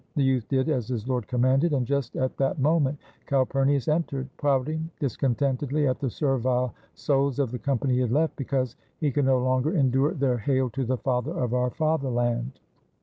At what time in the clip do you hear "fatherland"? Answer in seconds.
11.69-12.59